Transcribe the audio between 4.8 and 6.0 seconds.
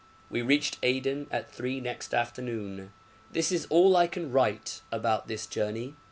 about this journey.